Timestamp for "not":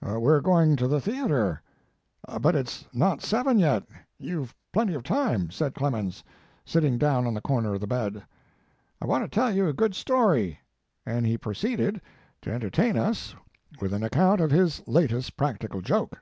2.92-3.20